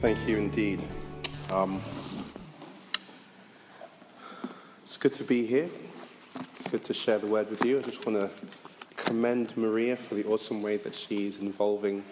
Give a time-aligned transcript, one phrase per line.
[0.00, 0.80] Thank you indeed.
[1.52, 1.78] Um,
[4.82, 5.68] it's good to be here.
[6.54, 7.78] It's good to share the word with you.
[7.78, 8.30] I just want to
[8.96, 12.02] commend Maria for the awesome way that she's involving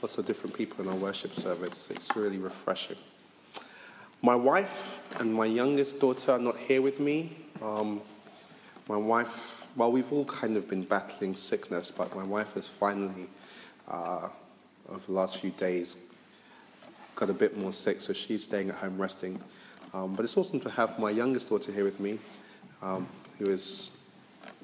[0.00, 1.90] lots of different people in our worship service.
[1.90, 2.96] It's really refreshing.
[4.22, 7.36] My wife and my youngest daughter are not here with me.
[7.60, 8.00] Um,
[8.88, 13.28] my wife, well, we've all kind of been battling sickness, but my wife has finally,
[13.88, 14.30] uh,
[14.88, 15.98] over the last few days,
[17.16, 19.40] got a bit more sick, so she's staying at home resting.
[19.92, 22.18] Um, but it's awesome to have my youngest daughter here with me,
[22.82, 23.08] um,
[23.38, 23.98] who is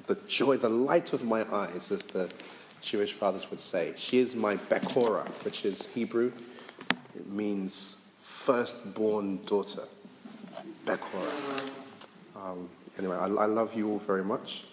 [0.06, 2.30] the joy, the light of my eyes, as the
[2.82, 3.94] Jewish fathers would say.
[3.96, 6.32] She is my Bekora, which is Hebrew.
[7.16, 9.84] It means firstborn daughter.
[10.84, 11.70] Bekora.
[12.36, 14.64] Um, anyway, I, I, love you all very much,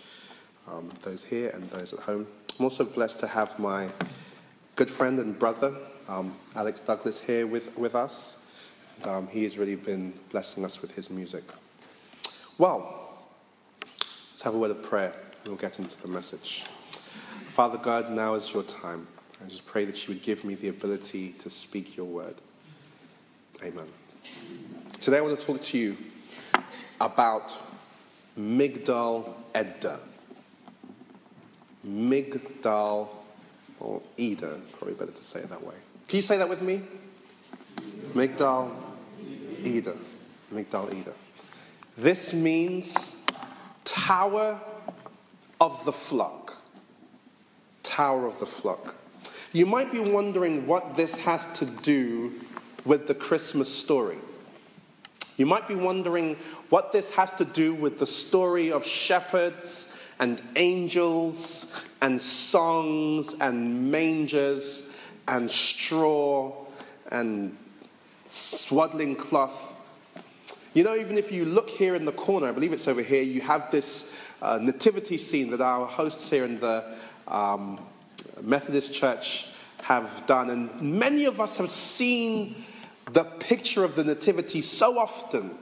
[0.68, 2.26] um, those here and those at home.
[2.58, 3.88] I'm also blessed to have my
[4.76, 5.76] good friend and brother,
[6.08, 8.36] um, Alex Douglas here with, with us.
[9.06, 11.46] Um, he has really been blessing us with his music.
[12.58, 13.16] Well,
[14.32, 16.66] let's have a word of prayer and we'll get into the message.
[17.48, 19.08] Father God, now is your time.
[19.42, 22.36] I just pray that you would give me the ability to speak your word.
[23.64, 23.88] Amen.
[25.00, 25.96] Today I want to talk to you
[27.00, 27.54] about
[28.38, 29.98] Migdal Eder.
[31.88, 33.08] Migdal
[33.80, 35.76] or Eder, probably better to say it that way.
[36.10, 36.82] Can you say that with me?
[38.16, 38.72] Migdal
[39.64, 39.96] Eder.
[40.52, 41.14] Migdal Eder.
[41.96, 43.24] This means
[43.86, 44.60] Tower
[45.62, 46.64] of the Flock.
[47.84, 48.96] Tower of the Flock.
[49.54, 52.34] You might be wondering what this has to do
[52.86, 54.18] with the Christmas story.
[55.38, 56.38] You might be wondering
[56.70, 63.92] what this has to do with the story of shepherds and angels and songs and
[63.92, 64.89] mangers
[65.30, 66.52] and straw
[67.12, 67.56] and
[68.26, 69.76] swaddling cloth.
[70.74, 73.22] You know, even if you look here in the corner, I believe it's over here,
[73.22, 76.84] you have this uh, nativity scene that our hosts here in the
[77.28, 77.80] um,
[78.42, 79.48] Methodist Church
[79.84, 80.50] have done.
[80.50, 82.64] And many of us have seen
[83.14, 85.56] the picture of the nativity so often,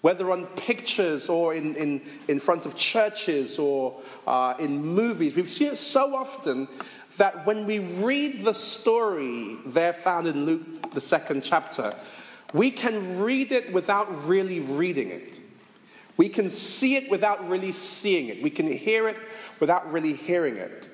[0.00, 5.34] whether on pictures or in, in, in front of churches or uh, in movies.
[5.34, 6.68] We've seen it so often
[7.18, 11.92] that when we read the story there found in Luke, the second chapter,
[12.52, 15.38] we can read it without really reading it.
[16.16, 18.42] We can see it without really seeing it.
[18.42, 19.16] We can hear it
[19.60, 20.88] without really hearing it.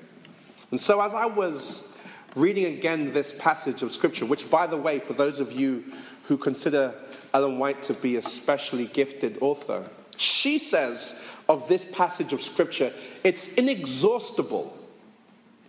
[0.71, 1.97] And so, as I was
[2.35, 5.83] reading again this passage of Scripture, which, by the way, for those of you
[6.25, 6.93] who consider
[7.33, 9.87] Ellen White to be a specially gifted author,
[10.17, 12.91] she says of this passage of Scripture,
[13.23, 14.77] it's inexhaustible.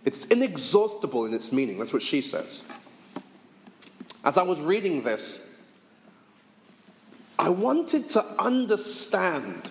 [0.07, 1.79] It's inexhaustible in its meaning.
[1.79, 2.63] That's what she says.
[4.23, 5.53] As I was reading this,
[7.37, 9.69] I wanted to understand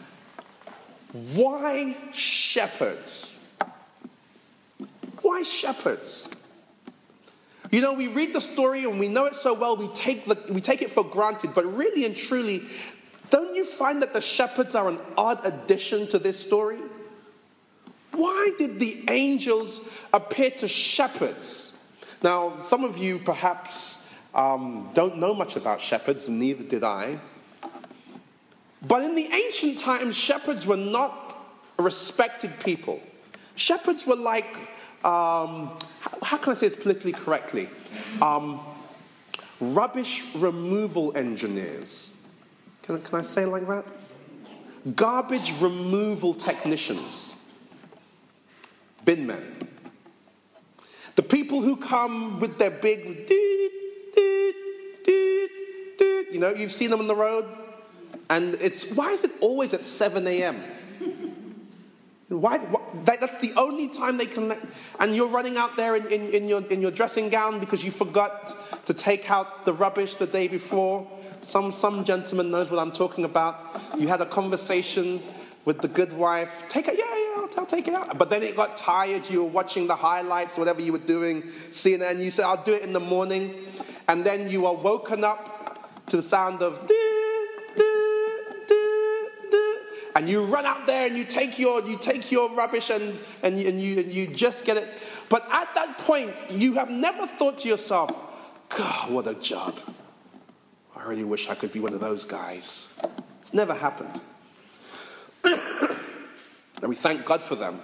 [1.32, 3.34] why shepherds?
[5.22, 6.28] Why shepherds?
[7.70, 10.36] You know, we read the story and we know it so well, we take, the,
[10.52, 12.62] we take it for granted, but really and truly,
[13.30, 16.80] don't you find that the shepherds are an odd addition to this story?
[18.16, 21.72] Why did the angels appear to shepherds?
[22.22, 27.18] Now, some of you perhaps um, don't know much about shepherds, neither did I.
[28.82, 31.36] But in the ancient times, shepherds were not
[31.78, 33.02] respected people.
[33.54, 34.56] Shepherds were like,
[35.04, 37.68] um, how, how, can I say this politically correctly?
[38.22, 38.60] Um,
[39.60, 42.16] rubbish removal engineers.
[42.82, 43.84] Can, can I say it like that?
[44.94, 47.35] Garbage removal technicians
[49.06, 49.56] bin men.
[51.14, 53.30] The people who come with their big,
[56.30, 57.46] you know, you've seen them on the road,
[58.28, 60.62] and it's why is it always at 7 a.m.?
[62.28, 64.54] Why, why that, that's the only time they can,
[64.98, 67.90] and you're running out there in, in, in, your, in your dressing gown because you
[67.92, 71.06] forgot to take out the rubbish the day before.
[71.40, 73.80] Some, some gentleman knows what I'm talking about.
[73.96, 75.22] You had a conversation
[75.64, 76.64] with the good wife.
[76.68, 78.18] Take it, yeah, I'll, I'll, take it out.
[78.18, 79.28] But then it got tired.
[79.28, 82.22] You were watching the highlights, whatever you were doing, CNN.
[82.22, 83.66] You said, I'll do it in the morning.
[84.08, 89.78] And then you are woken up to the sound of do do do do.
[90.14, 93.58] and you run out there and you take your you take your rubbish and and
[93.58, 94.88] and you and you just get it.
[95.28, 98.12] But at that point, you have never thought to yourself,
[98.68, 99.78] God, what a job.
[100.96, 102.98] I really wish I could be one of those guys.
[103.40, 104.20] It's never happened.
[106.80, 107.80] and we thank God for them.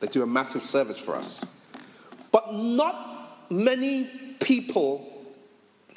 [0.00, 1.44] They do a massive service for us.
[2.32, 5.10] But not many people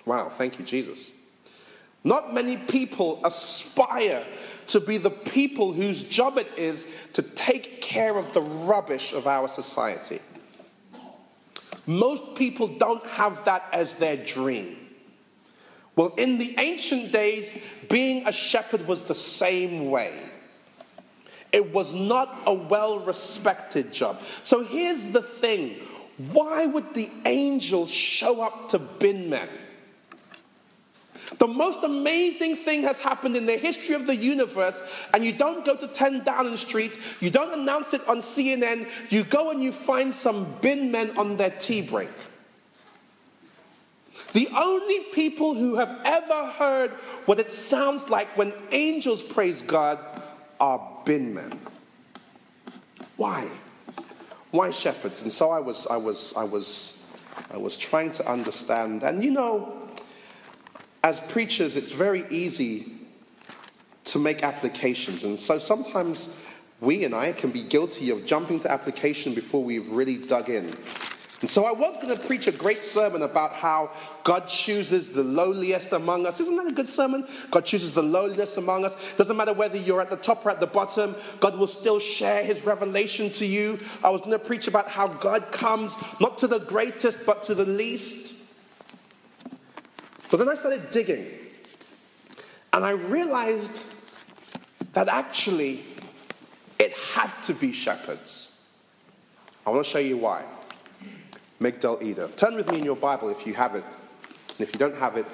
[0.06, 1.14] Wow, thank you, Jesus.
[2.04, 4.26] Not many people aspire
[4.68, 9.28] to be the people whose job it is to take care of the rubbish of
[9.28, 10.20] our society.
[11.86, 14.78] Most people don't have that as their dream.
[15.96, 17.58] Well, in the ancient days,
[17.90, 20.14] being a shepherd was the same way.
[21.54, 24.22] It was not a well respected job.
[24.44, 25.80] So here's the thing
[26.32, 29.50] why would the angels show up to bin men?
[31.40, 34.82] The most amazing thing has happened in the history of the universe,
[35.14, 39.24] and you don't go to 10 Downing Street, you don't announce it on CNN, you
[39.24, 42.10] go and you find some bin men on their tea break.
[44.34, 46.92] The only people who have ever heard
[47.26, 50.00] what it sounds like when angels praise God
[50.60, 51.60] are bin men.
[53.18, 53.48] Why?
[54.52, 55.22] Why shepherds?
[55.22, 57.02] And so I was, I was, I was,
[57.52, 59.04] I was trying to understand.
[59.04, 59.90] And you know,
[61.04, 62.92] as preachers, it's very easy
[64.06, 65.24] to make applications.
[65.24, 66.38] And so sometimes
[66.82, 70.74] we and I can be guilty of jumping to application before we've really dug in.
[71.44, 73.92] And so I was going to preach a great sermon about how
[74.24, 76.40] God chooses the lowliest among us.
[76.40, 77.28] Isn't that a good sermon?
[77.52, 78.96] God chooses the lowliest among us.
[79.18, 82.46] Doesn't matter whether you're at the top or at the bottom, God will still share
[82.46, 83.78] his revelation to you.
[84.02, 87.56] I was going to preach about how God comes not to the greatest, but to
[87.56, 88.36] the least.
[90.32, 91.28] But then I started digging,
[92.72, 93.84] and I realized
[94.94, 95.84] that actually
[96.80, 98.50] it had to be shepherds.
[99.68, 100.46] I want to show you why.
[101.64, 102.28] Migdal Eder.
[102.36, 103.84] Turn with me in your Bible if you have it.
[104.50, 105.26] And if you don't have it,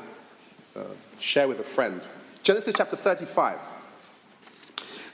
[0.75, 0.83] uh,
[1.17, 1.99] share with a friend.
[2.43, 3.59] Genesis chapter 35.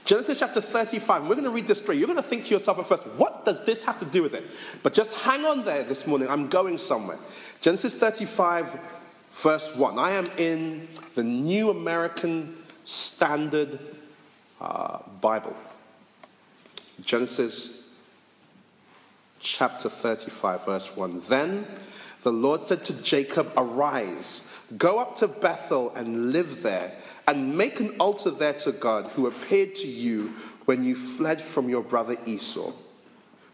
[0.03, 1.23] Genesis chapter 35.
[1.23, 1.97] We're going to read this story.
[1.97, 4.35] You're going to think to yourself at first, what does this have to do with
[4.35, 4.45] it?
[4.83, 6.27] But just hang on there this morning.
[6.27, 7.17] I'm going somewhere.
[7.61, 8.79] Genesis 35,
[9.31, 9.97] verse 1.
[9.97, 13.79] I am in the New American Standard
[14.61, 15.57] uh, Bible.
[17.01, 17.84] Genesis
[19.45, 21.21] chapter 35, verse 1.
[21.29, 21.67] Then
[22.23, 26.91] the Lord said to Jacob, Arise, go up to Bethel and live there,
[27.27, 30.33] and make an altar there to God who appeared to you
[30.65, 32.71] when you fled from your brother Esau.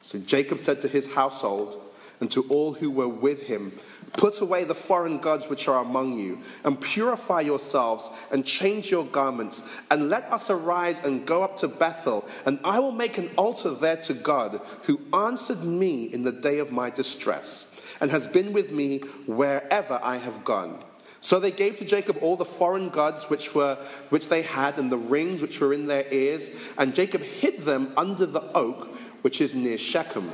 [0.02, 1.80] So Jacob said to his household
[2.22, 3.74] and to all who were with him,
[4.14, 9.06] Put away the foreign gods which are among you, and purify yourselves, and change your
[9.06, 13.32] garments, and let us arise and go up to Bethel, and I will make an
[13.38, 18.28] altar there to God, who answered me in the day of my distress, and has
[18.28, 20.80] been with me wherever I have gone.
[21.22, 23.78] So they gave to Jacob all the foreign gods which, were,
[24.10, 27.94] which they had, and the rings which were in their ears, and Jacob hid them
[27.96, 28.88] under the oak
[29.22, 30.32] which is near Shechem.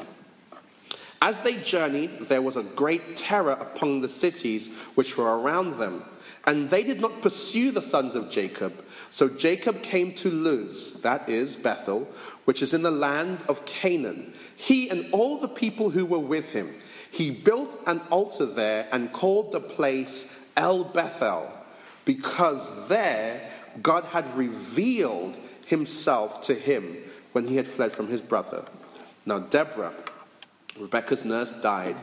[1.22, 6.04] As they journeyed, there was a great terror upon the cities which were around them,
[6.46, 8.84] and they did not pursue the sons of Jacob.
[9.10, 12.08] So Jacob came to Luz, that is Bethel,
[12.46, 16.50] which is in the land of Canaan, he and all the people who were with
[16.50, 16.74] him.
[17.10, 21.52] He built an altar there and called the place El Bethel,
[22.06, 23.42] because there
[23.82, 25.36] God had revealed
[25.66, 26.98] himself to him
[27.32, 28.64] when he had fled from his brother.
[29.26, 29.94] Now, Deborah,
[30.80, 31.98] Rebecca's nurse died,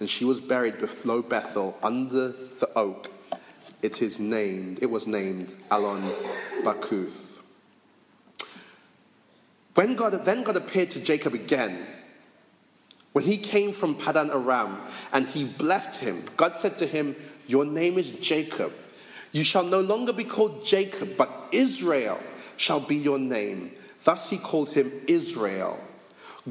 [0.00, 3.10] and she was buried below Bethel under the oak.
[3.82, 6.10] It is named, it was named Alon
[6.62, 7.40] Bachuth.
[9.74, 11.86] When God, then God appeared to Jacob again,
[13.12, 14.80] when he came from Padan Aram,
[15.12, 18.72] and he blessed him, God said to him, Your name is Jacob.
[19.32, 22.18] You shall no longer be called Jacob, but Israel
[22.56, 23.72] shall be your name.
[24.04, 25.78] Thus he called him Israel.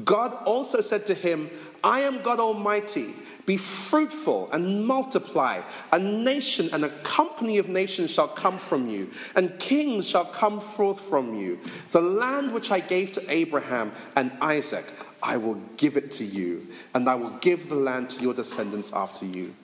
[0.04, 1.50] God also said to him,
[1.82, 3.14] I am God Almighty.
[3.46, 5.62] Be fruitful and multiply.
[5.92, 10.60] A nation and a company of nations shall come from you, and kings shall come
[10.60, 11.60] forth from you.
[11.92, 14.84] The land which I gave to Abraham and Isaac,
[15.22, 18.92] I will give it to you, and I will give the land to your descendants
[18.92, 19.54] after you.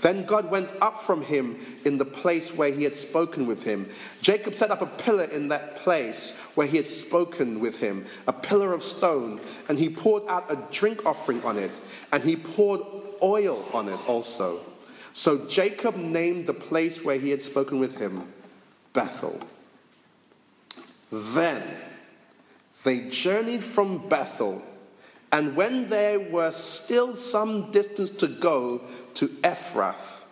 [0.00, 3.88] Then God went up from him in the place where he had spoken with him.
[4.20, 8.32] Jacob set up a pillar in that place where he had spoken with him, a
[8.32, 11.70] pillar of stone, and he poured out a drink offering on it,
[12.12, 12.80] and he poured
[13.22, 14.60] oil on it also.
[15.14, 18.32] So Jacob named the place where he had spoken with him
[18.92, 19.40] Bethel.
[21.10, 21.62] Then
[22.84, 24.62] they journeyed from Bethel,
[25.30, 28.82] and when there were still some distance to go,
[29.14, 30.22] to Ephrath,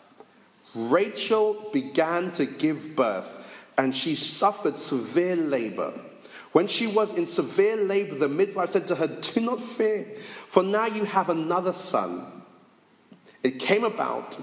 [0.75, 3.37] Rachel began to give birth,
[3.77, 5.93] and she suffered severe labor.
[6.53, 10.07] When she was in severe labor, the midwife said to her, Do not fear,
[10.49, 12.27] for now you have another son.
[13.43, 14.37] It came about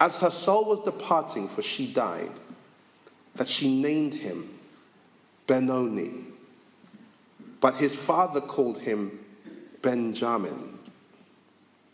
[0.00, 2.32] As her soul was departing, for she died,
[3.36, 4.58] that she named him
[5.46, 6.12] Benoni.
[7.60, 9.18] But his father called him
[9.80, 10.78] Benjamin.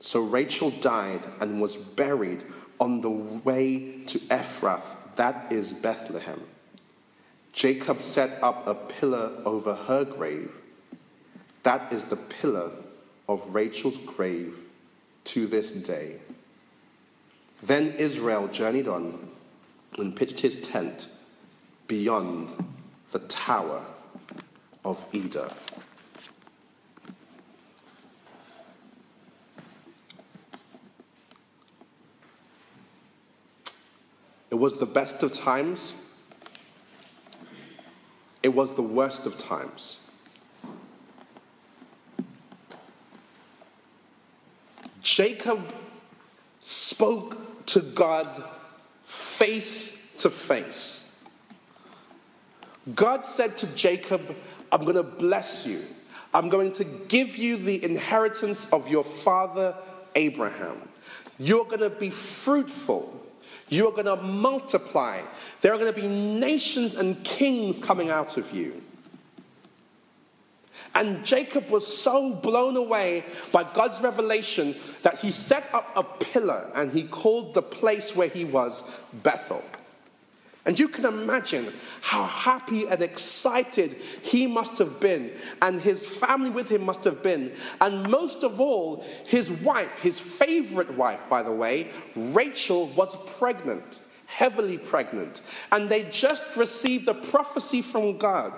[0.01, 2.43] So Rachel died and was buried
[2.81, 6.41] on the way to Ephrath, that is Bethlehem.
[7.53, 10.53] Jacob set up a pillar over her grave.
[11.63, 12.71] That is the pillar
[13.29, 14.57] of Rachel's grave
[15.25, 16.17] to this day.
[17.63, 19.29] Then Israel journeyed on
[19.99, 21.09] and pitched his tent
[21.87, 22.49] beyond
[23.13, 23.85] the tower
[24.85, 25.51] of Eder.
[34.51, 35.95] It was the best of times.
[38.43, 39.99] It was the worst of times.
[45.03, 45.61] Jacob
[46.61, 48.45] spoke to God
[49.05, 51.13] face to face.
[52.95, 54.35] God said to Jacob,
[54.71, 55.83] I'm going to bless you.
[56.35, 59.75] I'm going to give you the inheritance of your father
[60.15, 60.89] Abraham.
[61.39, 63.21] You're going to be fruitful.
[63.69, 65.21] You are going to multiply.
[65.63, 68.83] There are going to be nations and kings coming out of you.
[70.95, 76.71] And Jacob was so blown away by God's revelation that he set up a pillar
[76.75, 78.83] and he called the place where he was
[79.23, 79.65] Bethel.
[80.65, 86.51] And you can imagine how happy and excited he must have been, and his family
[86.51, 87.53] with him must have been.
[87.81, 94.03] And most of all, his wife, his favorite wife, by the way, Rachel, was pregnant,
[94.33, 95.43] heavily pregnant.
[95.71, 98.53] And they just received a prophecy from God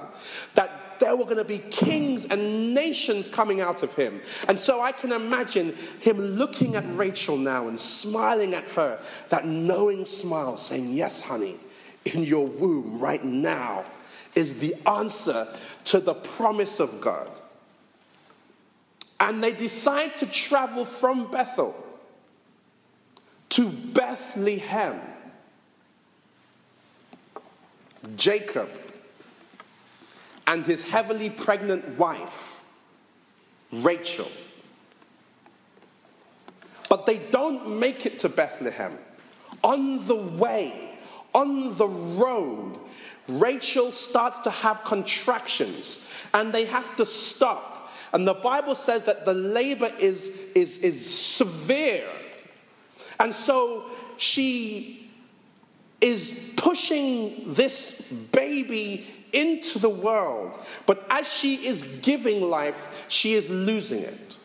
[0.55, 4.21] that there were going to be kings and nations coming out of him.
[4.49, 9.47] And so I can imagine him looking at Rachel now and smiling at her, that
[9.47, 11.57] knowing smile, saying, Yes, honey
[12.05, 13.85] in your womb right now
[14.35, 15.47] is the answer
[15.85, 17.29] to the promise of God.
[19.21, 21.75] And they decide to travel from Bethel
[23.51, 25.01] to Bethlehem.
[28.17, 28.71] Jacob
[30.47, 32.63] and his heavily pregnant wife,
[33.73, 34.31] Rachel.
[36.89, 38.99] But they don't make it to Bethlehem.
[39.63, 40.97] On the way,
[41.35, 42.79] on the road,
[43.27, 47.91] Rachel starts to have contractions and they have to stop.
[48.13, 52.09] And the Bible says that the labor is, is, is severe.
[53.19, 53.87] And so
[54.19, 55.04] she
[56.05, 60.53] is pushing this baby into the world.
[60.85, 64.37] But as she is giving life, she is losing it.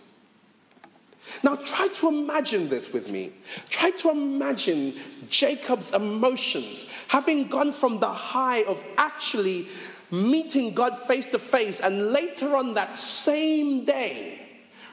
[1.43, 3.33] Now, try to imagine this with me.
[3.69, 4.93] Try to imagine
[5.29, 9.67] Jacob's emotions, having gone from the high of actually
[10.11, 14.39] meeting God face to face, and later on that same day,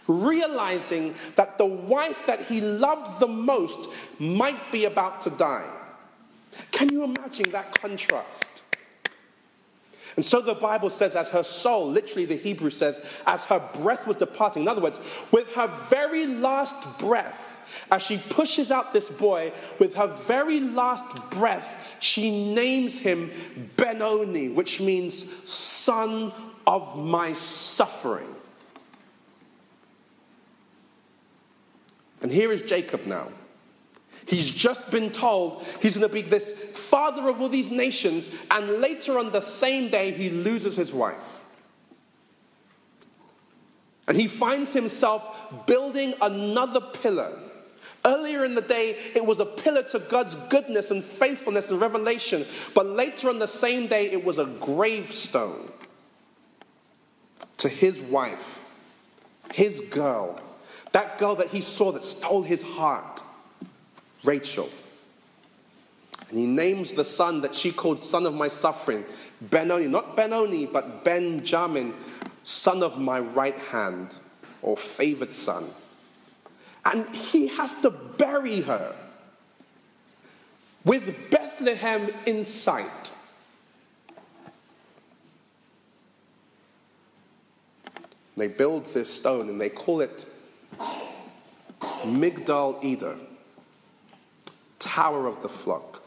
[0.08, 5.75] realizing that the wife that he loved the most might be about to die.
[6.70, 8.62] Can you imagine that contrast?
[10.16, 14.06] And so the Bible says, as her soul, literally the Hebrew says, as her breath
[14.06, 14.62] was departing.
[14.62, 14.98] In other words,
[15.30, 17.52] with her very last breath,
[17.92, 23.30] as she pushes out this boy, with her very last breath, she names him
[23.76, 26.32] Benoni, which means son
[26.66, 28.34] of my suffering.
[32.22, 33.28] And here is Jacob now.
[34.26, 38.80] He's just been told he's going to be this father of all these nations, and
[38.80, 41.16] later on the same day, he loses his wife.
[44.08, 47.32] And he finds himself building another pillar.
[48.04, 52.44] Earlier in the day, it was a pillar to God's goodness and faithfulness and revelation,
[52.74, 55.70] but later on the same day, it was a gravestone
[57.58, 58.60] to his wife,
[59.52, 60.40] his girl,
[60.92, 63.22] that girl that he saw that stole his heart.
[64.26, 64.68] Rachel.
[66.28, 69.04] And he names the son that she called son of my suffering,
[69.40, 71.94] Benoni, not Benoni, but Benjamin,
[72.42, 74.14] son of my right hand,
[74.60, 75.64] or favored son.
[76.84, 78.94] And he has to bury her
[80.84, 83.10] with Bethlehem in sight.
[88.36, 90.26] They build this stone and they call it
[92.04, 93.16] Migdal Eder.
[94.78, 96.02] Tower of the Flock.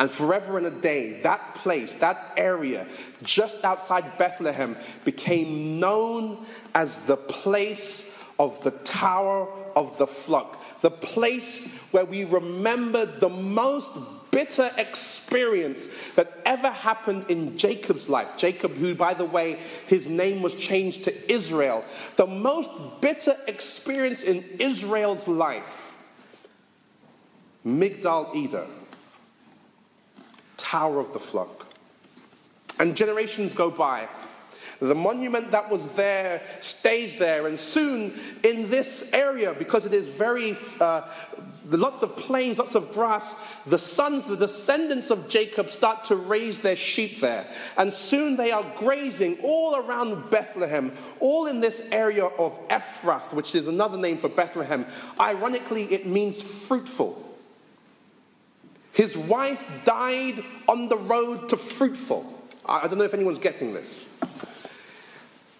[0.00, 2.86] And forever and a day, that place, that area
[3.22, 10.90] just outside Bethlehem became known as the place of the tower of the flock, the
[10.90, 13.92] place where we remember the most
[14.30, 18.38] bitter experience that ever happened in Jacob's life.
[18.38, 21.84] Jacob, who, by the way, his name was changed to Israel.
[22.16, 22.70] The most
[23.02, 25.89] bitter experience in Israel's life.
[27.64, 28.66] Migdal Eder,
[30.56, 31.66] Tower of the Flock.
[32.78, 34.08] And generations go by.
[34.78, 40.08] The monument that was there stays there, and soon in this area, because it is
[40.08, 41.02] very uh,
[41.68, 46.62] lots of plains, lots of grass, the sons, the descendants of Jacob start to raise
[46.62, 47.46] their sheep there.
[47.76, 53.54] And soon they are grazing all around Bethlehem, all in this area of Ephrath, which
[53.54, 54.86] is another name for Bethlehem.
[55.20, 57.29] Ironically, it means fruitful.
[58.92, 62.26] His wife died on the road to fruitful.
[62.66, 64.08] I don't know if anyone's getting this.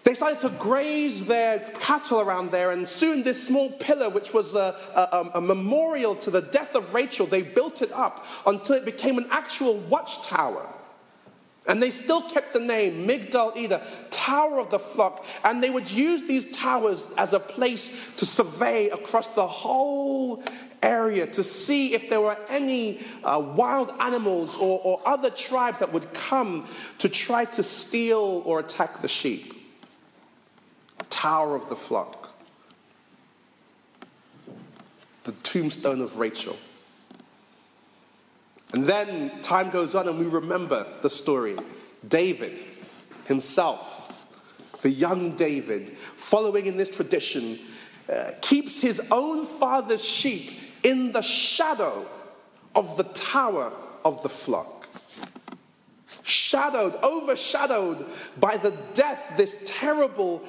[0.03, 4.55] They started to graze their cattle around there, and soon this small pillar, which was
[4.55, 8.77] a, a, um, a, memorial to the death of Rachel, they built it up until
[8.77, 10.67] it became an actual watchtower.
[11.69, 15.91] And they still kept the name Migdal Eder, Tower of the Flock, and they would
[15.91, 20.43] use these towers as a place to survey across the whole
[20.83, 25.93] area to see if there were any uh, wild animals or, or other tribes that
[25.93, 26.67] would come
[26.99, 29.57] to try to steal or attack the sheep
[31.09, 32.35] tower of the flock,
[35.25, 36.57] the tombstone of Rachel.
[38.73, 41.57] And then time goes on and we remember the story.
[42.07, 42.63] David
[43.27, 44.13] himself,
[44.81, 47.59] the young David, following in this tradition,
[48.11, 52.07] uh, keeps his own father's sheep in the shadow
[52.75, 53.73] of the tower
[54.05, 54.89] of the flock.
[56.23, 58.07] Shadowed, overshadowed
[58.39, 60.43] by the death, this terrible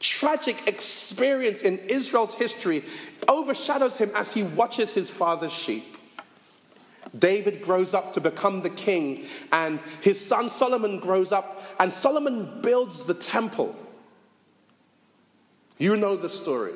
[0.00, 2.84] tragic experience in Israel's history
[3.26, 5.96] overshadows him as he watches his father's sheep.
[7.18, 12.60] David grows up to become the king, and his son Solomon grows up, and Solomon
[12.60, 13.74] builds the temple.
[15.78, 16.74] You know the story.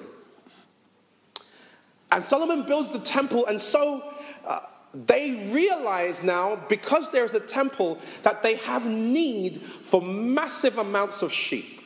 [2.13, 4.05] And Solomon builds the temple, and so
[4.47, 4.61] uh,
[4.93, 11.33] they realize now, because there's a temple, that they have need for massive amounts of
[11.33, 11.81] sheep.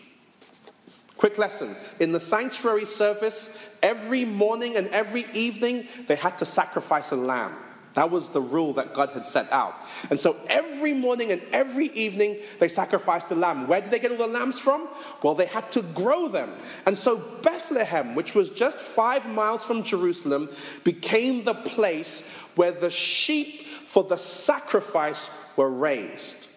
[1.17, 1.77] Quick lesson.
[2.01, 7.55] In the sanctuary service, every morning and every evening, they had to sacrifice a lamb.
[7.97, 9.75] That was the rule that God had set out.
[10.11, 13.67] And so every morning and every evening, they sacrificed a lamb.
[13.67, 14.87] Where did they get all the lambs from?
[15.23, 16.53] Well, they had to grow them.
[16.85, 20.51] And so Bethlehem, which was just five miles from Jerusalem,
[20.85, 26.49] became the place where the sheep for the sacrifice were raised.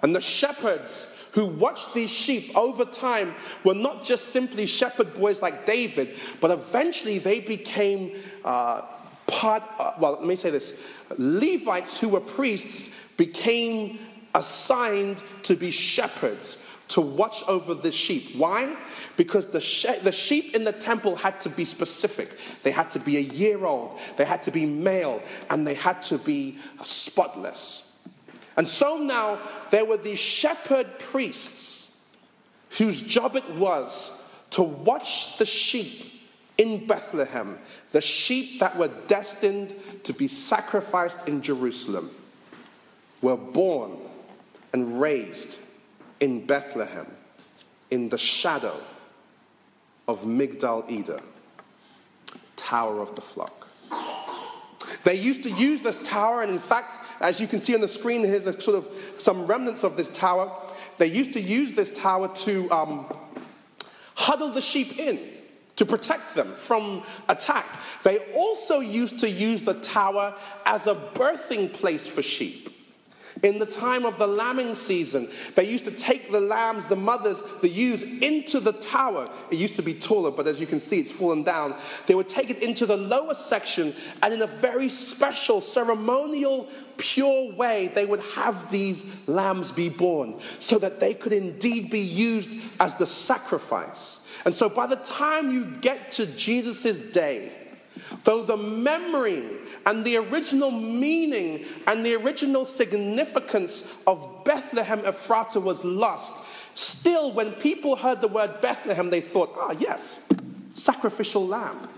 [0.00, 5.42] And the shepherds who watched these sheep over time were not just simply shepherd boys
[5.42, 8.86] like David, but eventually they became uh,
[9.30, 10.82] part, uh, well, let me say this
[11.16, 13.98] Levites who were priests became
[14.34, 18.36] assigned to be shepherds to watch over the sheep.
[18.36, 18.76] Why?
[19.16, 22.28] Because the, she- the sheep in the temple had to be specific.
[22.62, 26.02] They had to be a year old, they had to be male, and they had
[26.04, 27.92] to be spotless.
[28.56, 29.38] And so now
[29.70, 32.00] there were these shepherd priests
[32.78, 36.19] whose job it was to watch the sheep
[36.60, 37.58] in Bethlehem,
[37.92, 42.10] the sheep that were destined to be sacrificed in Jerusalem,
[43.22, 43.96] were born
[44.74, 45.58] and raised
[46.20, 47.06] in Bethlehem
[47.90, 48.78] in the shadow
[50.06, 51.22] of Migdal Eder,
[52.56, 53.66] Tower of the Flock.
[55.02, 57.88] They used to use this tower, and in fact, as you can see on the
[57.88, 60.52] screen, here's a sort of some remnants of this tower.
[60.98, 63.06] They used to use this tower to um,
[64.14, 65.39] huddle the sheep in
[65.80, 67.64] to protect them from attack.
[68.02, 70.34] They also used to use the tower
[70.66, 72.68] as a birthing place for sheep.
[73.42, 77.42] In the time of the lambing season, they used to take the lambs, the mothers,
[77.62, 79.30] the ewes, into the tower.
[79.50, 81.74] It used to be taller, but as you can see, it's fallen down.
[82.06, 87.54] They would take it into the lower section, and in a very special, ceremonial, pure
[87.54, 92.50] way, they would have these lambs be born so that they could indeed be used
[92.80, 94.19] as the sacrifice.
[94.44, 97.52] And so by the time you get to Jesus' day,
[98.24, 99.44] though the memory
[99.86, 106.46] and the original meaning and the original significance of Bethlehem Ephrata was lost.
[106.74, 110.28] Still, when people heard the word Bethlehem, they thought, ah, yes,
[110.74, 111.88] sacrificial lamb.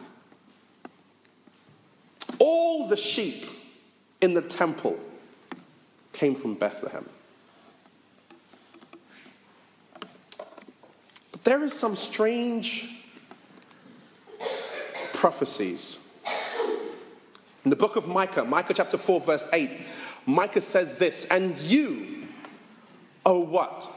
[2.38, 3.44] All the sheep
[4.20, 4.98] in the temple
[6.12, 7.09] came from Bethlehem.
[11.44, 12.88] There is some strange
[15.12, 15.98] prophecies.
[17.64, 19.70] In the book of Micah, Micah chapter 4, verse 8,
[20.26, 22.26] Micah says this, and you,
[23.24, 23.88] O what?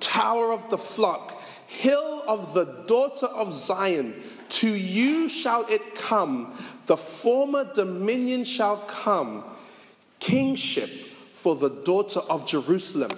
[0.00, 4.14] Tower of the flock, hill of the daughter of Zion,
[4.50, 9.44] to you shall it come, the former dominion shall come,
[10.20, 10.90] kingship
[11.32, 13.10] for the daughter of Jerusalem.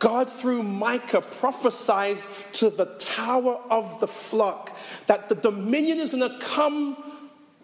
[0.00, 6.28] God, through Micah, prophesies to the tower of the flock that the dominion is going
[6.28, 6.96] to come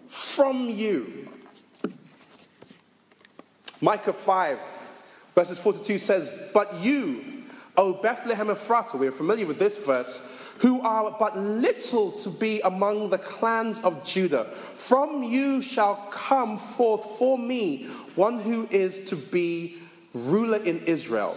[0.08, 1.28] from you.
[3.80, 4.58] Micah 5,
[5.34, 7.42] verses 42 says, But you,
[7.76, 13.10] O Bethlehem Ephratah, we're familiar with this verse, who are but little to be among
[13.10, 14.44] the clans of Judah,
[14.74, 19.78] from you shall come forth for me one who is to be
[20.14, 21.36] ruler in Israel,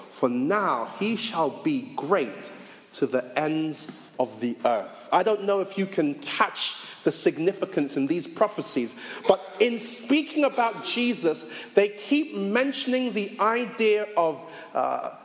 [0.11, 2.51] for now he shall be great
[2.93, 5.09] to the ends of the earth.
[5.11, 8.95] I don't know if you can catch the significance in these prophecies,
[9.27, 14.45] but in speaking about Jesus, they keep mentioning the idea of
[14.75, 15.15] uh,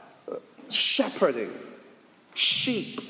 [0.70, 1.52] shepherding,
[2.34, 3.00] sheep,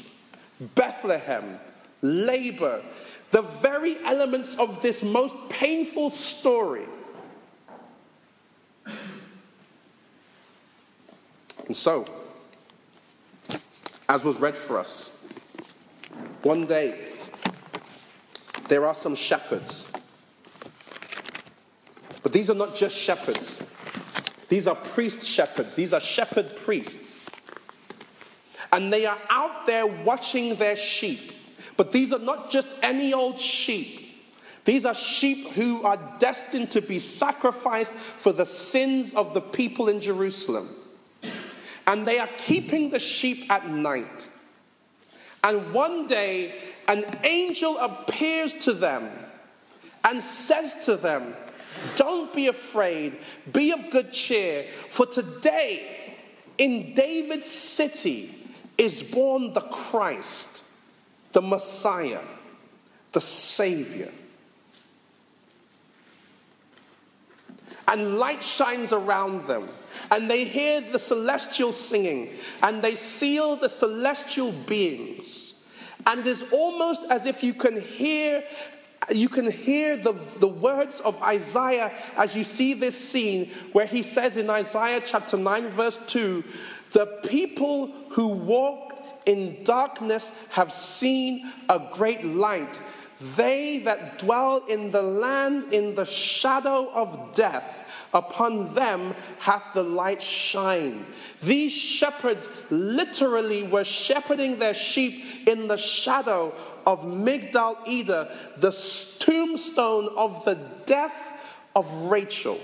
[0.75, 1.61] Bethlehem,
[2.03, 2.83] labor,
[3.31, 6.87] the very elements of this most painful story.
[11.67, 12.05] And so,
[14.09, 15.25] as was read for us,
[16.43, 17.11] one day,
[18.69, 19.93] there are some shepherds.
[22.23, 23.65] But these are not just shepherds,
[24.49, 27.29] these are priest shepherds, these are shepherd priests.
[28.73, 31.33] And they are out there watching their sheep.
[31.77, 34.03] But these are not just any old sheep.
[34.65, 39.89] These are sheep who are destined to be sacrificed for the sins of the people
[39.89, 40.69] in Jerusalem.
[41.87, 44.29] And they are keeping the sheep at night.
[45.45, 46.55] And one day,
[46.89, 49.09] an angel appears to them
[50.05, 51.35] and says to them,
[51.97, 53.17] Don't be afraid,
[53.53, 56.17] be of good cheer, for today
[56.59, 58.35] in David's city
[58.79, 60.65] is born the Christ,
[61.33, 62.23] the Messiah,
[63.13, 64.11] the Savior.
[67.89, 69.69] And light shines around them,
[70.11, 72.31] and they hear the celestial singing,
[72.63, 75.55] and they seal the celestial beings.
[76.07, 78.45] And it is almost as if you can hear
[79.13, 84.03] you can hear the, the words of Isaiah as you see this scene where he
[84.03, 86.43] says in Isaiah chapter 9, verse 2
[86.93, 88.95] the people who walk
[89.27, 92.81] in darkness have seen a great light.
[93.37, 97.86] They that dwell in the land in the shadow of death,
[98.17, 101.05] upon them hath the light shined.
[101.43, 106.55] These shepherds literally were shepherding their sheep in the shadow
[106.87, 108.73] of Migdal Eder, the
[109.21, 110.55] tombstone of the
[110.87, 111.35] death
[111.77, 112.59] of Rachel.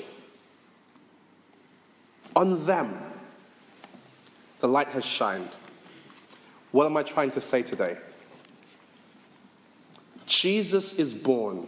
[2.35, 2.99] On them,
[4.61, 5.51] the light has shined.
[6.71, 7.99] What am I trying to say today?
[10.25, 11.67] Jesus is born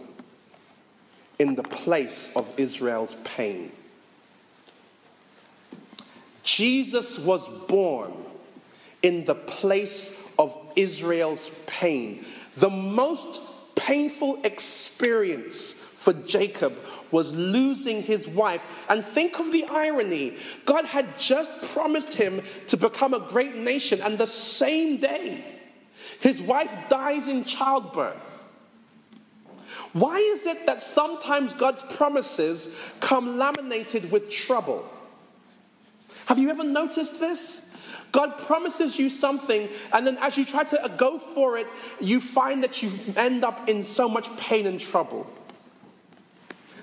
[1.38, 3.72] in the place of Israel's pain.
[6.42, 8.12] Jesus was born
[9.02, 12.24] in the place of Israel's pain.
[12.56, 13.40] The most
[13.74, 16.74] painful experience for Jacob
[17.10, 18.62] was losing his wife.
[18.88, 24.00] And think of the irony God had just promised him to become a great nation,
[24.02, 25.44] and the same day,
[26.20, 28.33] his wife dies in childbirth.
[29.94, 34.84] Why is it that sometimes God's promises come laminated with trouble?
[36.26, 37.70] Have you ever noticed this?
[38.10, 41.68] God promises you something, and then as you try to go for it,
[42.00, 45.28] you find that you end up in so much pain and trouble.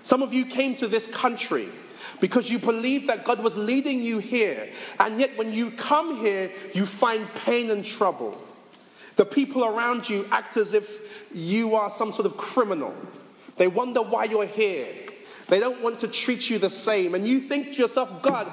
[0.03, 1.67] Some of you came to this country
[2.21, 4.69] because you believed that God was leading you here,
[5.01, 8.41] and yet when you come here, you find pain and trouble.
[9.21, 12.91] The people around you act as if you are some sort of criminal.
[13.55, 14.87] They wonder why you're here.
[15.47, 17.13] They don't want to treat you the same.
[17.13, 18.51] And you think to yourself, God,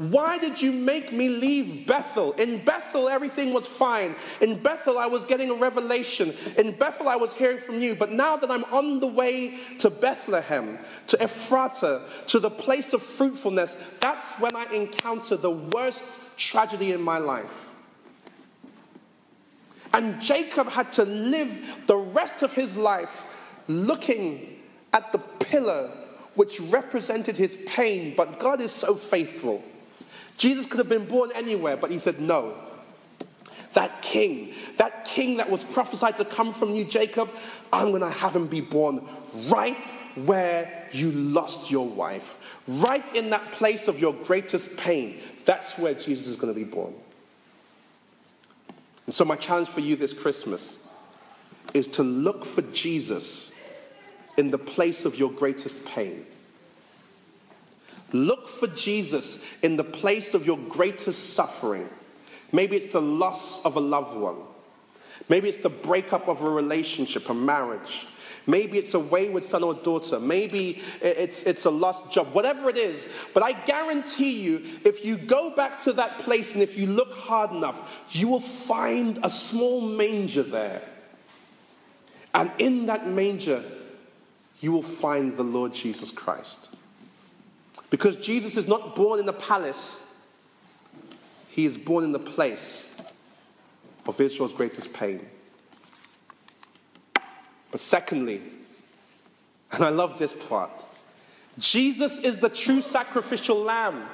[0.00, 2.32] Why did you make me leave Bethel?
[2.32, 4.14] In Bethel, everything was fine.
[4.40, 6.34] In Bethel, I was getting a revelation.
[6.56, 7.94] In Bethel, I was hearing from you.
[7.94, 10.78] But now that I'm on the way to Bethlehem,
[11.08, 16.04] to Ephrata, to the place of fruitfulness, that's when I encounter the worst
[16.38, 17.69] tragedy in my life.
[19.92, 23.26] And Jacob had to live the rest of his life
[23.66, 24.60] looking
[24.92, 25.90] at the pillar
[26.34, 29.62] which represented his pain, but God is so faithful.
[30.36, 32.54] Jesus could have been born anywhere, but he said, No.
[33.74, 37.30] That king, that king that was prophesied to come from you, Jacob,
[37.72, 39.06] I'm going to have him be born
[39.48, 39.76] right
[40.16, 45.18] where you lost your wife, right in that place of your greatest pain.
[45.44, 46.94] That's where Jesus is going to be born.
[49.10, 50.86] And so, my challenge for you this Christmas
[51.74, 53.52] is to look for Jesus
[54.36, 56.24] in the place of your greatest pain.
[58.12, 61.88] Look for Jesus in the place of your greatest suffering.
[62.52, 64.36] Maybe it's the loss of a loved one.
[65.28, 68.06] Maybe it's the breakup of a relationship, a marriage.
[68.46, 70.18] Maybe it's a wayward son or daughter.
[70.18, 72.32] Maybe it's, it's a lost job.
[72.32, 73.06] Whatever it is.
[73.34, 77.12] But I guarantee you, if you go back to that place and if you look
[77.14, 80.82] hard enough, you will find a small manger there.
[82.34, 83.62] And in that manger,
[84.60, 86.68] you will find the Lord Jesus Christ.
[87.88, 90.14] Because Jesus is not born in a palace,
[91.48, 92.90] he is born in the place
[94.06, 95.26] of Israel's greatest pain.
[97.70, 98.40] But secondly,
[99.72, 100.70] and I love this part,
[101.58, 104.08] Jesus is the true sacrificial lamb.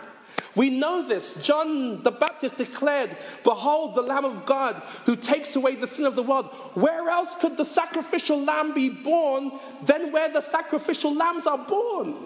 [0.55, 1.43] We know this.
[1.43, 3.11] John the Baptist declared,
[3.45, 6.47] Behold, the Lamb of God who takes away the sin of the world.
[6.75, 9.53] Where else could the sacrificial lamb be born
[9.85, 12.17] than where the sacrificial lambs are born?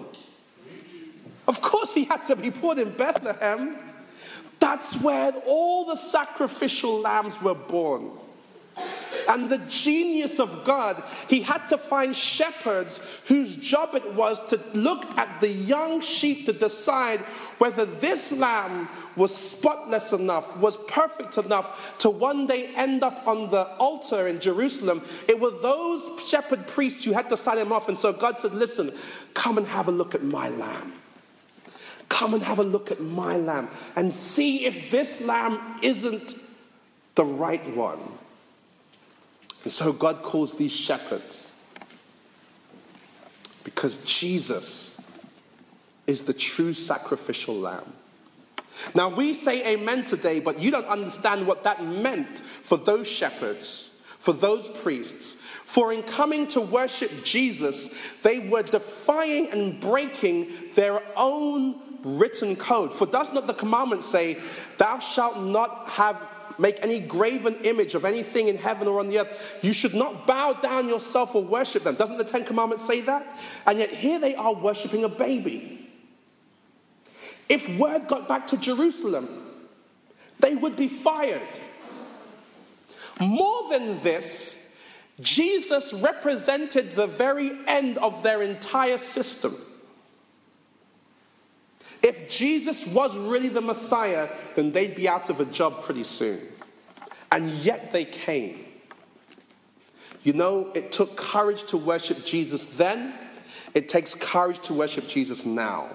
[1.49, 3.77] Of course, he had to be born in Bethlehem.
[4.61, 8.13] That's where all the sacrificial lambs were born.
[9.29, 14.61] And the genius of God, he had to find shepherds whose job it was to
[14.75, 17.21] look at the young sheep to decide
[17.59, 23.51] whether this lamb was spotless enough, was perfect enough to one day end up on
[23.51, 25.03] the altar in Jerusalem.
[25.29, 27.89] It were those shepherd priests who had to sign him off.
[27.89, 28.93] And so God said, Listen,
[29.35, 30.95] come and have a look at my lamb.
[32.09, 36.35] Come and have a look at my lamb and see if this lamb isn't
[37.15, 38.01] the right one.
[39.65, 41.53] And so God calls these shepherds
[43.65, 45.01] because Jesus
[46.07, 47.93] is the true sacrificial lamb.
[48.95, 53.91] Now, we say amen today, but you don't understand what that meant for those shepherds,
[54.19, 55.35] for those priests.
[55.65, 62.93] For in coming to worship Jesus, they were defying and breaking their own written code.
[62.93, 64.39] For does not the commandment say,
[64.79, 66.21] Thou shalt not have
[66.61, 69.59] make any graven image of anything in heaven or on the earth.
[69.63, 71.95] You should not bow down yourself or worship them.
[71.95, 73.27] Doesn't the Ten Commandments say that?
[73.67, 75.89] And yet here they are worshiping a baby.
[77.49, 79.29] If word got back to Jerusalem,
[80.39, 81.41] they would be fired.
[83.19, 84.75] More than this,
[85.21, 89.57] Jesus represented the very end of their entire system.
[92.03, 96.41] If Jesus was really the Messiah, then they'd be out of a job pretty soon.
[97.31, 98.65] And yet they came.
[100.23, 103.15] You know, it took courage to worship Jesus then,
[103.75, 105.89] it takes courage to worship Jesus now.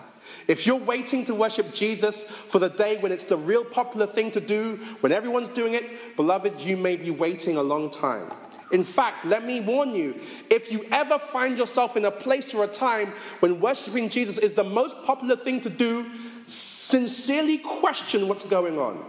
[0.47, 4.31] If you're waiting to worship Jesus for the day when it's the real popular thing
[4.31, 8.31] to do, when everyone's doing it, beloved, you may be waiting a long time.
[8.71, 12.63] In fact, let me warn you if you ever find yourself in a place or
[12.63, 16.09] a time when worshiping Jesus is the most popular thing to do,
[16.47, 19.03] sincerely question what's going on.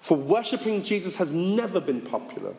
[0.00, 2.54] For worshiping Jesus has never been popular.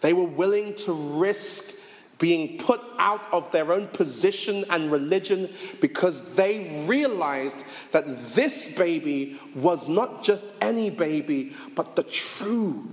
[0.00, 1.79] They were willing to risk
[2.20, 5.48] being put out of their own position and religion
[5.80, 8.04] because they realized that
[8.34, 12.86] this baby was not just any baby, but the true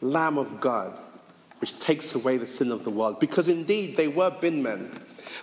[0.00, 0.96] Lamb of God,
[1.60, 3.18] which takes away the sin of the world.
[3.18, 4.92] Because indeed, they were bin men.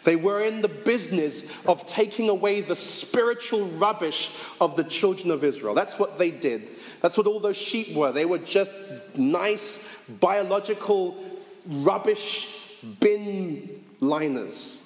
[0.03, 5.43] They were in the business of taking away the spiritual rubbish of the children of
[5.43, 5.73] Israel.
[5.73, 6.69] That's what they did.
[7.01, 8.11] That's what all those sheep were.
[8.11, 8.71] They were just
[9.15, 11.17] nice, biological
[11.65, 12.54] rubbish
[12.99, 14.81] bin liners.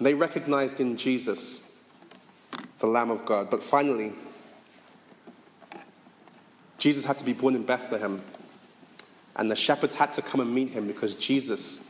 [0.00, 1.70] They recognized in Jesus
[2.78, 3.50] the Lamb of God.
[3.50, 4.12] But finally,
[6.78, 8.20] Jesus had to be born in Bethlehem,
[9.36, 11.88] and the shepherds had to come and meet him because Jesus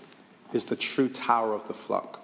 [0.53, 2.21] is the true tower of the flock.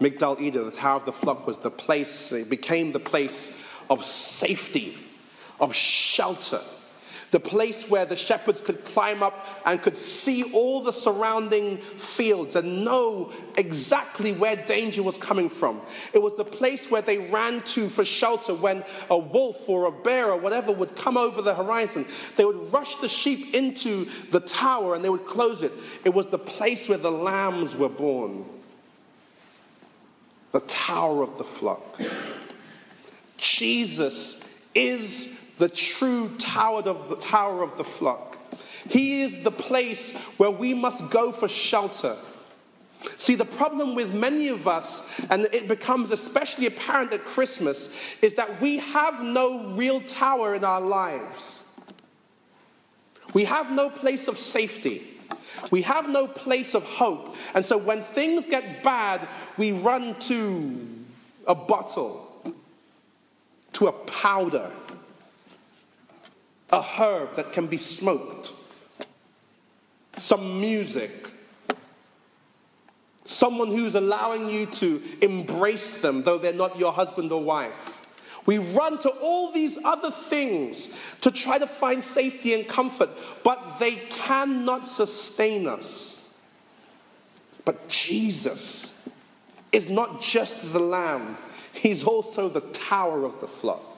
[0.00, 4.04] Migdal Eder, the Tower of the Flock, was the place, it became the place of
[4.04, 4.98] safety,
[5.60, 6.60] of shelter,
[7.34, 12.54] the place where the shepherds could climb up and could see all the surrounding fields
[12.54, 15.80] and know exactly where danger was coming from.
[16.12, 19.90] It was the place where they ran to for shelter when a wolf or a
[19.90, 22.06] bear or whatever would come over the horizon.
[22.36, 25.72] They would rush the sheep into the tower and they would close it.
[26.04, 28.44] It was the place where the lambs were born.
[30.52, 32.00] The tower of the flock.
[33.38, 38.36] Jesus is the true tower of the tower of the flock.
[38.88, 42.16] He is the place where we must go for shelter.
[43.16, 48.34] See, the problem with many of us, and it becomes especially apparent at Christmas, is
[48.34, 51.64] that we have no real tower in our lives.
[53.32, 55.02] We have no place of safety.
[55.70, 57.36] We have no place of hope.
[57.54, 60.88] And so when things get bad, we run to
[61.46, 62.54] a bottle,
[63.74, 64.70] to a powder
[66.74, 68.52] a herb that can be smoked,
[70.16, 71.10] some music,
[73.24, 78.02] someone who's allowing you to embrace them, though they're not your husband or wife.
[78.46, 80.90] We run to all these other things
[81.22, 83.08] to try to find safety and comfort,
[83.42, 86.28] but they cannot sustain us.
[87.64, 89.08] But Jesus
[89.72, 91.38] is not just the lamb,
[91.72, 93.93] he's also the tower of the flock.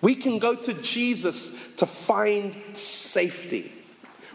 [0.00, 3.72] We can go to Jesus to find safety.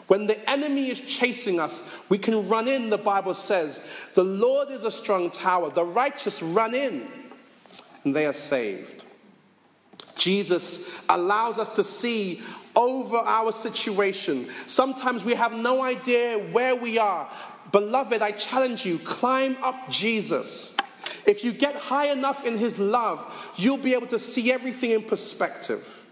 [0.08, 3.82] When the enemy is chasing us, we can run in, the Bible says.
[4.14, 5.70] The Lord is a strong tower.
[5.70, 7.08] The righteous run in,
[8.04, 9.06] and they are saved.
[10.18, 12.42] Jesus allows us to see
[12.76, 14.48] over our situation.
[14.68, 17.30] Sometimes we have no idea where we are.
[17.72, 20.76] Beloved, I challenge you climb up Jesus.
[21.26, 25.04] If you get high enough in His love, you'll be able to see everything in
[25.04, 26.06] perspective.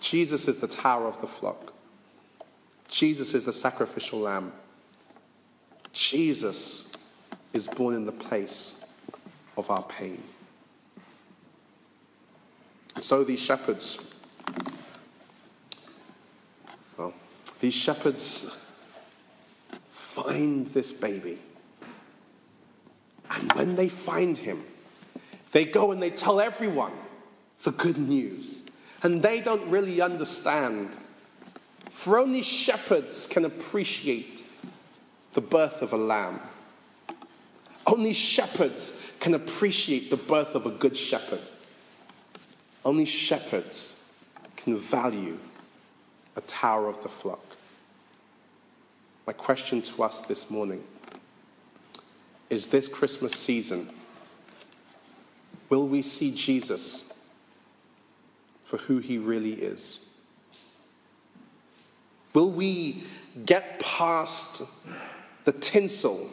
[0.00, 1.72] Jesus is the tower of the flock,
[2.88, 4.52] Jesus is the sacrificial lamb.
[5.92, 6.92] Jesus
[7.54, 8.84] is born in the place
[9.56, 10.22] of our pain.
[12.94, 13.98] And so these shepherds,
[16.98, 17.14] well,
[17.60, 18.74] these shepherds
[19.90, 21.38] find this baby.
[23.30, 24.64] And when they find him,
[25.52, 26.92] they go and they tell everyone
[27.62, 28.62] the good news.
[29.02, 30.96] And they don't really understand.
[31.90, 34.44] For only shepherds can appreciate
[35.34, 36.40] the birth of a lamb.
[37.86, 41.40] Only shepherds can appreciate the birth of a good shepherd.
[42.84, 44.02] Only shepherds
[44.56, 45.38] can value
[46.36, 47.44] a tower of the flock.
[49.26, 50.84] My question to us this morning
[52.50, 53.88] is this Christmas season
[55.68, 57.12] will we see Jesus
[58.64, 60.04] for who he really is?
[62.34, 63.04] Will we
[63.44, 64.62] get past
[65.44, 66.30] the tinsel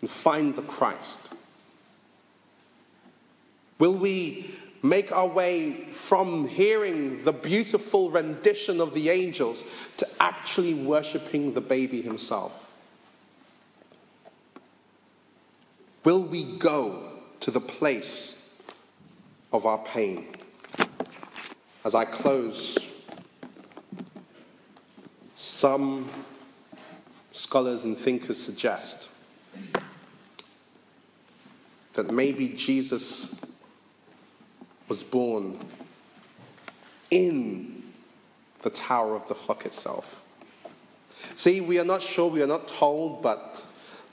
[0.00, 1.20] and find the Christ?
[3.78, 9.64] Will we make our way from hearing the beautiful rendition of the angels
[9.98, 12.59] to actually worshiping the baby himself?
[16.02, 17.10] Will we go
[17.40, 18.50] to the place
[19.52, 20.28] of our pain?
[21.84, 22.78] As I close,
[25.34, 26.08] some
[27.32, 29.10] scholars and thinkers suggest
[31.92, 33.38] that maybe Jesus
[34.88, 35.58] was born
[37.10, 37.82] in
[38.62, 40.22] the Tower of the Flock itself.
[41.36, 43.64] See, we are not sure, we are not told, but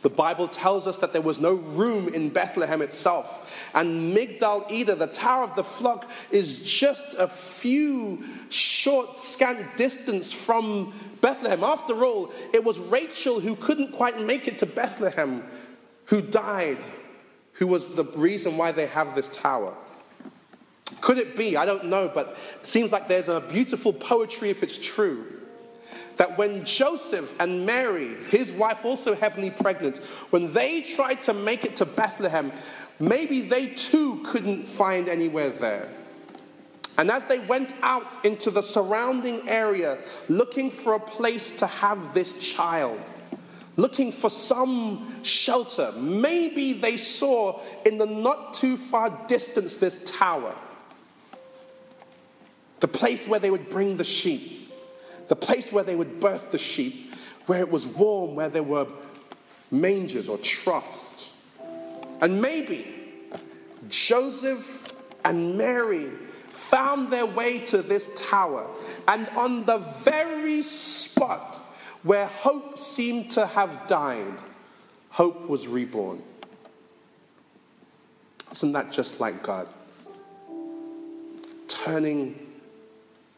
[0.04, 3.70] the Bible tells us that there was no room in Bethlehem itself.
[3.74, 10.32] And Migdal Eder, the Tower of the Flock, is just a few short, scant distance
[10.32, 11.64] from Bethlehem.
[11.64, 15.44] After all, it was Rachel who couldn't quite make it to Bethlehem
[16.06, 16.78] who died,
[17.54, 19.74] who was the reason why they have this tower.
[21.02, 21.58] Could it be?
[21.58, 25.37] I don't know, but it seems like there's a beautiful poetry if it's true
[26.18, 29.98] that when Joseph and Mary, his wife also heavily pregnant,
[30.32, 32.52] when they tried to make it to Bethlehem,
[33.00, 35.88] maybe they too couldn't find anywhere there.
[36.98, 42.16] And as they went out into the surrounding area looking for a place to have
[42.16, 43.00] this child,
[43.76, 50.56] looking for some shelter, maybe they saw in the not too far distance this tower,
[52.80, 54.57] the place where they would bring the sheep
[55.28, 57.14] the place where they would birth the sheep,
[57.46, 58.88] where it was warm, where there were
[59.72, 61.32] mangers or troughs.
[62.22, 62.88] And maybe
[63.90, 66.10] Joseph and Mary
[66.50, 68.68] found their way to this tower,
[69.08, 71.56] and on the very spot
[72.04, 74.34] where hope seemed to have died,
[75.10, 76.22] hope was reborn.
[78.52, 79.68] Isn't that just like God?
[81.68, 82.40] Turning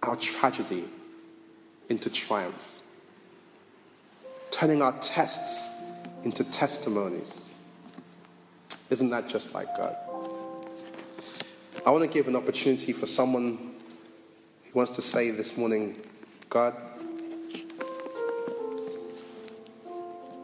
[0.04, 0.86] our tragedy
[1.90, 2.82] into triumph,
[4.52, 5.70] turning our tests
[6.24, 7.48] into testimonies.
[8.90, 9.96] Isn't that just like God?
[11.86, 13.58] I want to give an opportunity for someone
[14.66, 15.96] who wants to say this morning,
[16.50, 16.76] God,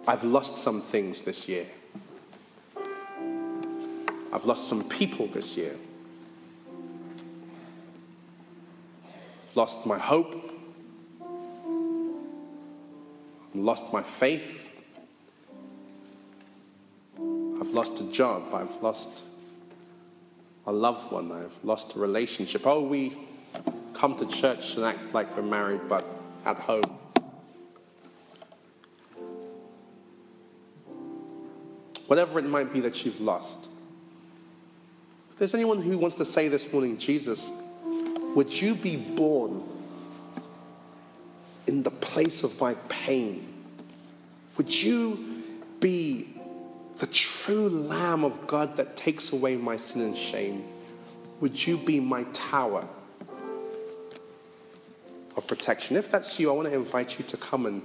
[0.08, 1.66] I've lost some things this year.
[4.32, 5.76] I've lost some people this year.
[9.56, 10.55] Lost my hope.
[13.56, 14.70] Lost my faith.
[17.18, 18.54] I've lost a job.
[18.54, 19.24] I've lost
[20.68, 21.32] a loved one.
[21.32, 22.68] I've lost a relationship.
[22.68, 23.18] Oh, we
[23.94, 26.06] come to church and act like we're married, but
[26.44, 26.84] at home.
[32.08, 33.70] Whatever it might be that you've lost.
[35.32, 37.50] If there's anyone who wants to say this morning, Jesus,
[38.36, 39.64] would you be born
[41.68, 43.48] in the place of my pain?
[44.58, 45.44] Would you
[45.80, 46.36] be
[47.00, 50.64] the true Lamb of God that takes away my sin and shame,
[51.42, 52.88] would you be my tower
[55.36, 55.98] of protection?
[55.98, 57.82] If that's you, I want to invite you to come and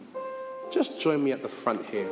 [0.71, 2.09] just join me at the front here.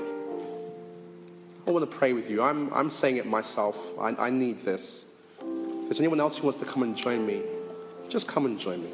[1.67, 2.43] I want to pray with you.
[2.43, 3.77] I'm, I'm saying it myself.
[4.01, 5.05] I, I need this.
[5.41, 7.43] If there's anyone else who wants to come and join me,
[8.09, 8.91] just come and join me.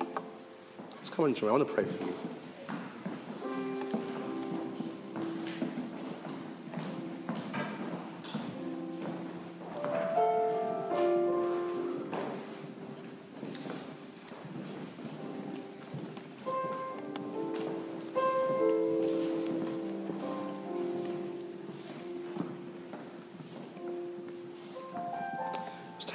[1.00, 1.54] Just come and join me.
[1.54, 2.14] I want to pray for you.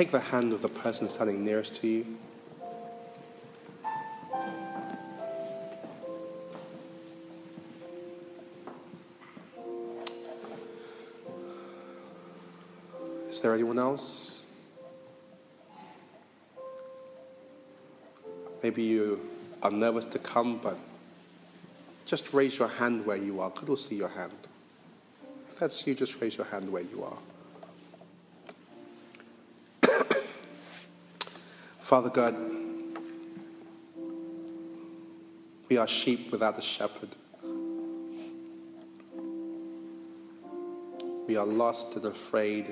[0.10, 2.06] Take the hand of the person standing nearest to you.
[13.30, 14.42] Is there anyone else?
[18.64, 19.20] Maybe you
[19.62, 20.78] are nervous to come, but
[22.08, 23.52] just raise your hand where you are.
[23.52, 24.32] God will see your hand.
[25.52, 27.18] If that's you, just raise your hand where you are.
[31.90, 32.36] Father God,
[35.70, 37.10] we are sheep without a shepherd.
[41.28, 42.68] We are lost and afraid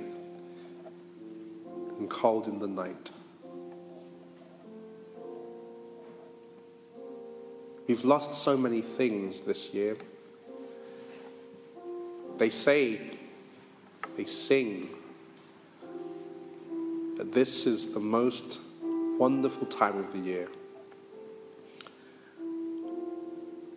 [1.97, 3.09] and cold in the night.
[7.88, 9.97] We've lost so many things this year.
[12.38, 13.18] They say,
[14.15, 14.89] they sing,
[17.18, 18.59] that this is the most
[19.18, 20.47] wonderful time of the year.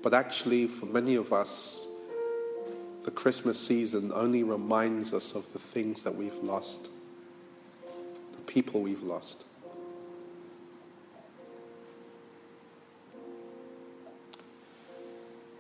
[0.03, 1.87] But actually, for many of us,
[3.05, 6.89] the Christmas season only reminds us of the things that we've lost,
[7.87, 9.45] the people we've lost.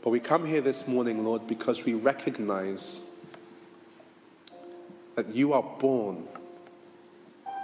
[0.02, 3.06] But we come here this morning, Lord, because we recognize
[5.14, 6.26] that you are born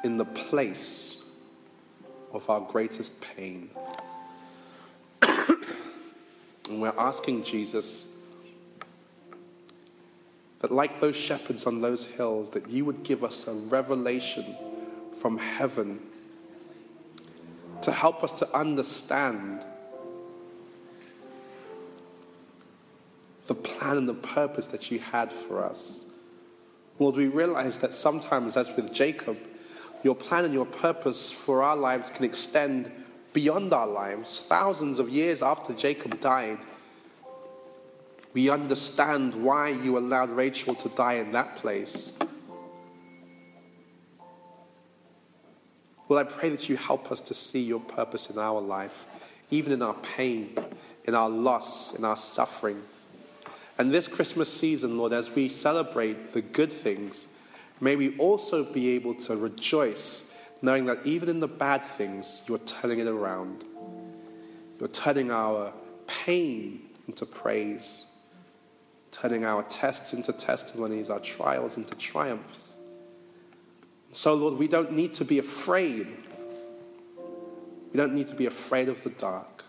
[0.04, 1.25] in the place
[2.32, 3.70] of our greatest pain.
[5.22, 8.12] and we're asking Jesus
[10.60, 14.56] that, like those shepherds on those hills, that you would give us a revelation
[15.20, 16.00] from heaven
[17.82, 19.64] to help us to understand
[23.46, 26.04] the plan and the purpose that you had for us.
[26.98, 29.36] Lord, we realize that sometimes, as with Jacob,
[30.06, 32.92] your plan and your purpose for our lives can extend
[33.32, 34.40] beyond our lives.
[34.40, 36.58] Thousands of years after Jacob died,
[38.32, 42.16] we understand why you allowed Rachel to die in that place.
[46.06, 49.06] Well, I pray that you help us to see your purpose in our life,
[49.50, 50.56] even in our pain,
[51.04, 52.80] in our loss, in our suffering.
[53.76, 57.26] And this Christmas season, Lord, as we celebrate the good things,
[57.80, 62.58] May we also be able to rejoice knowing that even in the bad things, you're
[62.58, 63.64] turning it around.
[64.78, 65.72] You're turning our
[66.06, 68.06] pain into praise,
[69.10, 72.78] turning our tests into testimonies, our trials into triumphs.
[74.12, 76.06] So, Lord, we don't need to be afraid.
[77.92, 79.64] We don't need to be afraid of the dark.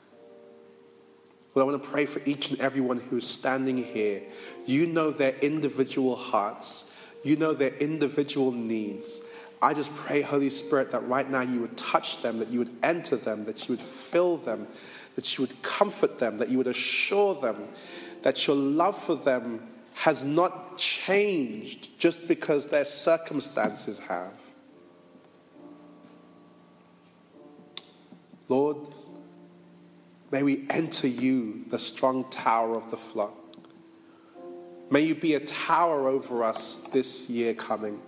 [1.54, 4.22] Lord, I want to pray for each and everyone who is standing here.
[4.66, 6.94] You know their individual hearts,
[7.24, 9.24] you know their individual needs.
[9.62, 12.76] I just pray, Holy Spirit, that right now you would touch them, that you would
[12.84, 14.68] enter them, that you would fill them,
[15.16, 17.68] that you would comfort them, that you would assure them
[18.28, 24.34] that your love for them has not changed just because their circumstances have.
[28.50, 28.78] Lord,
[30.32, 33.47] may we enter you, the strong tower of the flock.
[34.90, 38.02] May you be a tower over us this year coming.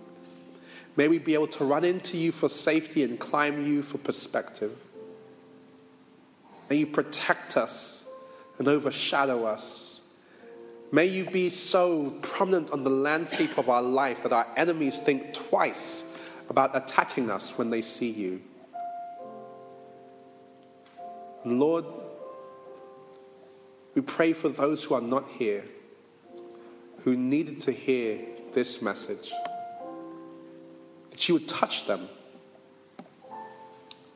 [0.96, 4.76] May we be able to run into you for safety and climb you for perspective.
[6.68, 8.08] May you protect us
[8.58, 10.02] and overshadow us.
[10.92, 15.34] May you be so prominent on the landscape of our life that our enemies think
[15.34, 16.16] twice
[16.48, 18.42] about attacking us when they see you.
[21.44, 21.84] Lord,
[23.94, 25.64] we pray for those who are not here,
[27.04, 28.18] who needed to hear
[28.52, 29.32] this message,
[31.10, 32.08] that you would touch them.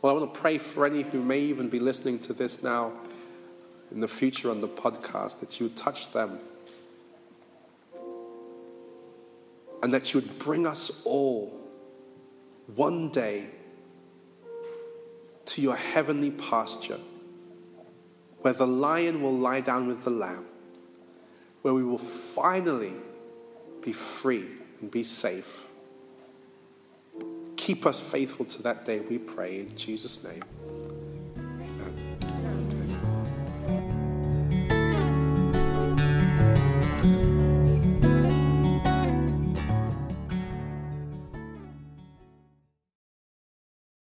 [0.03, 2.93] Well, I want to pray for any who may even be listening to this now
[3.91, 6.39] in the future on the podcast, that you would touch them.
[9.83, 11.59] And that you would bring us all
[12.75, 13.47] one day
[15.47, 16.99] to your heavenly pasture
[18.41, 20.45] where the lion will lie down with the lamb,
[21.65, 22.93] where we will finally
[23.81, 24.47] be free
[24.83, 25.65] and be safe.
[27.57, 30.45] Keep us faithful to that day, we pray in Jesus' name.